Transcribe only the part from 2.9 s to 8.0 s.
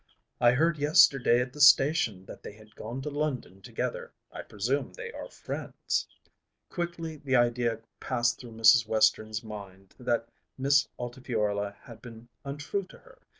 to London together. I presume they are friends." Quickly the idea